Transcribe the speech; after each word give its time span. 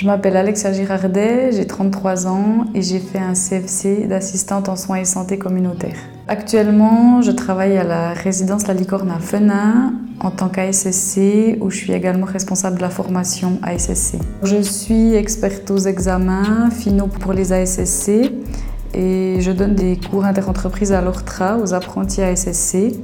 Je 0.00 0.06
m'appelle 0.06 0.38
Alexia 0.38 0.72
Girardet, 0.72 1.52
j'ai 1.52 1.66
33 1.66 2.26
ans 2.26 2.64
et 2.74 2.80
j'ai 2.80 3.00
fait 3.00 3.18
un 3.18 3.34
CFC 3.34 4.06
d'assistante 4.08 4.70
en 4.70 4.74
soins 4.74 4.96
et 4.96 5.04
santé 5.04 5.36
communautaire. 5.36 5.96
Actuellement, 6.26 7.20
je 7.20 7.30
travaille 7.32 7.76
à 7.76 7.84
la 7.84 8.14
résidence 8.14 8.66
La 8.66 8.72
Licorne 8.72 9.10
à 9.10 9.18
Fenin 9.18 9.92
en 10.20 10.30
tant 10.30 10.48
qu'ASSC 10.48 11.58
où 11.60 11.68
je 11.68 11.76
suis 11.76 11.92
également 11.92 12.24
responsable 12.24 12.78
de 12.78 12.80
la 12.80 12.88
formation 12.88 13.58
ASSC. 13.62 14.14
Je 14.42 14.62
suis 14.62 15.14
experte 15.14 15.70
aux 15.70 15.76
examens 15.76 16.70
finaux 16.70 17.08
pour 17.08 17.34
les 17.34 17.52
ASSC 17.52 18.32
et 18.94 19.36
je 19.40 19.52
donne 19.52 19.74
des 19.74 19.98
cours 20.10 20.24
interentreprises 20.24 20.92
à 20.92 21.02
l'ORTRA 21.02 21.58
aux 21.58 21.74
apprentis 21.74 22.22
ASSC. 22.22 22.94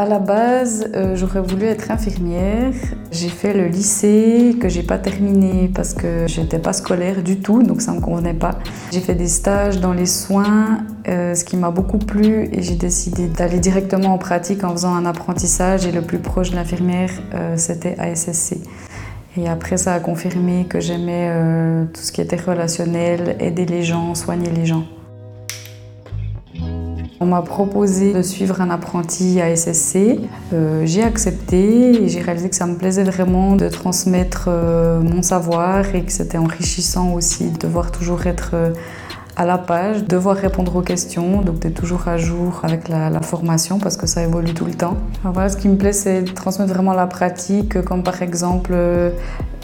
À 0.00 0.06
la 0.06 0.18
base, 0.18 0.88
euh, 0.94 1.14
j'aurais 1.14 1.42
voulu 1.42 1.66
être 1.66 1.90
infirmière. 1.90 2.72
J'ai 3.12 3.28
fait 3.28 3.52
le 3.52 3.66
lycée 3.66 4.56
que 4.58 4.66
j'ai 4.66 4.82
pas 4.82 4.96
terminé 4.96 5.70
parce 5.74 5.92
que 5.92 6.26
j'étais 6.26 6.58
pas 6.58 6.72
scolaire 6.72 7.22
du 7.22 7.40
tout, 7.40 7.62
donc 7.62 7.82
ça 7.82 7.92
me 7.92 8.00
convenait 8.00 8.32
pas. 8.32 8.52
J'ai 8.92 9.00
fait 9.00 9.14
des 9.14 9.28
stages 9.28 9.78
dans 9.78 9.92
les 9.92 10.06
soins, 10.06 10.78
euh, 11.06 11.34
ce 11.34 11.44
qui 11.44 11.58
m'a 11.58 11.70
beaucoup 11.70 11.98
plu, 11.98 12.48
et 12.50 12.62
j'ai 12.62 12.76
décidé 12.76 13.26
d'aller 13.26 13.58
directement 13.58 14.14
en 14.14 14.16
pratique 14.16 14.64
en 14.64 14.70
faisant 14.70 14.94
un 14.94 15.04
apprentissage. 15.04 15.84
Et 15.84 15.92
le 15.92 16.00
plus 16.00 16.18
proche 16.18 16.48
de 16.48 16.56
l'infirmière, 16.56 17.10
euh, 17.34 17.58
c'était 17.58 17.98
ASSC. 17.98 18.56
Et 19.36 19.50
après, 19.50 19.76
ça 19.76 19.92
a 19.92 20.00
confirmé 20.00 20.64
que 20.64 20.80
j'aimais 20.80 21.30
tout 21.92 22.00
ce 22.00 22.10
qui 22.10 22.22
était 22.22 22.40
relationnel, 22.40 23.36
aider 23.38 23.66
les 23.66 23.82
gens, 23.82 24.14
soigner 24.14 24.48
les 24.50 24.64
gens. 24.64 24.84
On 27.22 27.26
m'a 27.26 27.42
proposé 27.42 28.14
de 28.14 28.22
suivre 28.22 28.62
un 28.62 28.70
apprenti 28.70 29.42
à 29.42 29.54
SSC. 29.54 30.20
Euh, 30.54 30.86
j'ai 30.86 31.02
accepté 31.02 32.04
et 32.04 32.08
j'ai 32.08 32.22
réalisé 32.22 32.48
que 32.48 32.56
ça 32.56 32.66
me 32.66 32.76
plaisait 32.76 33.04
vraiment 33.04 33.56
de 33.56 33.68
transmettre 33.68 34.46
euh, 34.48 35.02
mon 35.02 35.20
savoir 35.20 35.94
et 35.94 36.02
que 36.02 36.12
c'était 36.12 36.38
enrichissant 36.38 37.12
aussi 37.12 37.50
de 37.50 37.58
devoir 37.58 37.92
toujours 37.92 38.26
être 38.26 38.52
euh, 38.54 38.72
à 39.40 39.46
la 39.46 39.56
page, 39.56 40.04
devoir 40.04 40.36
répondre 40.36 40.76
aux 40.76 40.82
questions, 40.82 41.40
donc 41.40 41.60
d'être 41.60 41.80
toujours 41.80 42.08
à 42.08 42.18
jour 42.18 42.60
avec 42.62 42.88
la, 42.90 43.22
formation 43.22 43.78
parce 43.78 43.96
que 43.96 44.06
ça 44.06 44.22
évolue 44.22 44.52
tout 44.52 44.66
le 44.66 44.74
temps. 44.74 44.98
voilà, 45.24 45.48
ce 45.48 45.56
qui 45.56 45.66
me 45.66 45.76
plaît, 45.76 45.94
c'est 45.94 46.24
transmettre 46.24 46.70
vraiment 46.70 46.92
la 46.92 47.06
pratique, 47.06 47.80
comme 47.80 48.02
par 48.02 48.20
exemple 48.20 48.72
euh, 48.74 49.10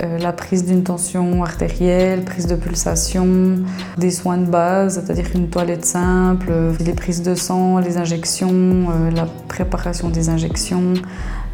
euh, 0.03 0.19
la 0.19 0.33
prise 0.33 0.65
d'une 0.65 0.83
tension 0.83 1.43
artérielle, 1.43 2.25
prise 2.25 2.47
de 2.47 2.55
pulsation, 2.55 3.57
des 3.99 4.11
soins 4.11 4.39
de 4.39 4.47
base, 4.47 4.95
c'est-à-dire 4.95 5.27
une 5.35 5.51
toilette 5.51 5.85
simple, 5.85 6.51
les 6.81 6.95
prises 6.95 7.23
de 7.23 7.35
sang, 7.35 7.79
les 7.79 7.99
injections, 7.99 8.49
euh, 8.55 9.11
la 9.11 9.27
préparation 9.47 10.09
des 10.09 10.31
injections, 10.31 10.95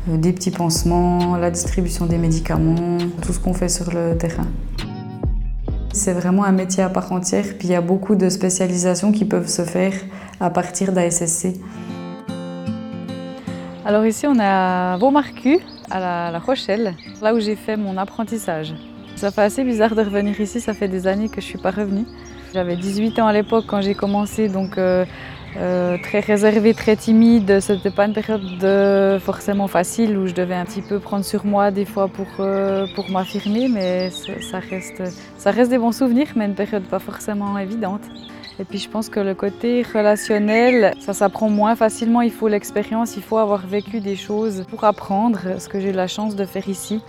des 0.06 0.33
petits 0.33 0.53
pansements, 0.53 1.37
la 1.37 1.50
distribution 1.50 2.06
des 2.06 2.19
médicaments, 2.19 2.98
tout 3.20 3.33
ce 3.33 3.41
qu'on 3.41 3.55
fait 3.55 3.69
sur 3.69 3.91
le 3.93 4.17
terrain. 4.17 4.47
C'est 5.95 6.15
vraiment 6.15 6.45
un 6.45 6.53
métier 6.53 6.83
à 6.83 6.89
part 6.89 7.12
entière, 7.12 7.45
puis 7.59 7.69
il 7.69 7.71
y 7.73 7.75
a 7.75 7.83
beaucoup 7.83 8.15
de 8.15 8.31
spécialisations 8.31 9.12
qui 9.12 9.27
peuvent 9.27 9.48
se 9.48 9.62
faire 9.62 9.93
à 10.41 10.49
partir 10.49 10.91
d'ASSC. 10.91 11.49
Alors 13.84 14.07
ici 14.07 14.27
on 14.27 14.34
est 14.37 14.43
à 14.43 14.97
Beaumarcu, 14.99 15.59
à 15.91 16.31
la, 16.31 16.39
Rochelle, 16.39 16.95
là 17.21 17.34
où 17.34 17.41
j'ai 17.41 17.57
fait 17.57 17.77
mon 17.77 17.99
apprentissage. 17.99 18.75
Ça 19.17 19.31
fait 19.31 19.43
assez 19.43 19.65
bizarre 19.65 19.95
de 19.95 20.01
revenir 20.01 20.41
ici, 20.41 20.61
ça 20.62 20.73
fait 20.73 20.89
des 20.89 21.07
années 21.07 21.29
que 21.29 21.43
je 21.43 21.47
ne 21.47 21.51
suis 21.51 21.59
pas 21.59 21.71
revenue. 21.71 22.06
J'avais 22.55 22.77
18 22.77 23.19
ans 23.19 23.27
à 23.27 23.33
l'époque 23.34 23.67
quand 23.69 23.83
j'ai 23.83 23.95
commencé, 23.95 24.49
donc 24.49 24.79
euh, 24.79 25.05
euh, 25.56 25.98
très 26.03 26.20
réservée, 26.20 26.72
très 26.75 26.97
timide. 26.97 27.61
C'était 27.61 27.91
pas 27.91 28.06
une 28.06 28.14
période 28.14 29.20
forcément 29.20 29.69
facile 29.69 30.17
où 30.17 30.27
je 30.27 30.34
devais 30.34 30.54
un 30.54 30.65
petit 30.65 30.82
peu 30.82 30.99
prendre 30.99 31.25
sur 31.25 31.44
moi 31.44 31.71
des 31.71 31.84
fois 31.84 32.09
pour, 32.09 32.27
euh, 32.41 32.87
pour 32.94 33.10
m'affirmer, 33.10 33.69
mais 33.69 34.10
ça 34.10 34.59
reste, 34.59 35.03
ça 35.37 35.50
reste 35.50 35.71
des 35.71 35.78
bons 35.78 35.93
souvenirs, 35.93 36.28
mais 36.37 36.47
une 36.47 36.54
période 36.54 36.84
pas 36.84 36.99
forcément 36.99 37.59
évidente. 37.59 38.03
Et 38.59 38.65
puis 38.65 38.78
je 38.78 38.88
pense 38.88 39.09
que 39.09 39.21
le 39.21 39.34
côté 39.34 39.82
relationnel, 39.82 40.94
ça 41.00 41.12
s'apprend 41.12 41.49
moins 41.49 41.75
facilement. 41.75 42.21
Il 42.22 42.32
faut 42.32 42.48
l'expérience, 42.48 43.16
il 43.16 43.22
faut 43.22 43.38
avoir 43.38 43.66
vécu 43.66 44.00
des 44.00 44.16
choses 44.16 44.65
pour 44.69 44.84
apprendre, 44.84 45.59
ce 45.59 45.69
que 45.69 45.81
j'ai 45.81 45.93
la 45.93 46.06
chance 46.06 46.37
de 46.37 46.44
faire 46.44 46.69
ici. 46.69 47.03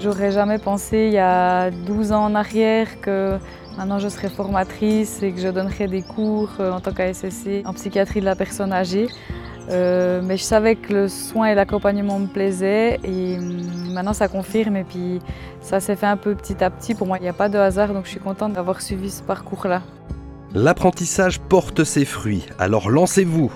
J'aurais 0.00 0.32
jamais 0.32 0.58
pensé 0.58 1.06
il 1.06 1.14
y 1.14 1.18
a 1.18 1.70
12 1.70 2.12
ans 2.12 2.24
en 2.24 2.34
arrière 2.34 3.00
que 3.00 3.38
Maintenant, 3.76 3.98
je 3.98 4.08
serai 4.08 4.28
formatrice 4.28 5.22
et 5.22 5.32
que 5.32 5.40
je 5.40 5.48
donnerai 5.48 5.88
des 5.88 6.02
cours 6.02 6.50
euh, 6.60 6.70
en 6.70 6.80
tant 6.80 6.92
qu'ASSC 6.92 7.62
en 7.64 7.72
psychiatrie 7.74 8.20
de 8.20 8.24
la 8.24 8.36
personne 8.36 8.72
âgée. 8.72 9.08
Euh, 9.70 10.20
mais 10.22 10.36
je 10.36 10.42
savais 10.42 10.76
que 10.76 10.92
le 10.92 11.08
soin 11.08 11.46
et 11.46 11.54
l'accompagnement 11.54 12.18
me 12.18 12.26
plaisaient 12.26 13.00
et 13.02 13.38
hum, 13.38 13.92
maintenant 13.94 14.12
ça 14.12 14.28
confirme 14.28 14.76
et 14.76 14.84
puis 14.84 15.20
ça 15.62 15.80
s'est 15.80 15.96
fait 15.96 16.06
un 16.06 16.18
peu 16.18 16.34
petit 16.34 16.62
à 16.62 16.70
petit. 16.70 16.94
Pour 16.94 17.06
moi, 17.06 17.16
il 17.18 17.22
n'y 17.22 17.28
a 17.28 17.32
pas 17.32 17.48
de 17.48 17.58
hasard 17.58 17.94
donc 17.94 18.04
je 18.04 18.10
suis 18.10 18.20
contente 18.20 18.52
d'avoir 18.52 18.82
suivi 18.82 19.10
ce 19.10 19.22
parcours-là. 19.22 19.82
L'apprentissage 20.52 21.40
porte 21.40 21.82
ses 21.82 22.04
fruits, 22.04 22.46
alors 22.58 22.90
lancez-vous 22.90 23.50